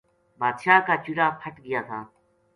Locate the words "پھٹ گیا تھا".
1.39-1.99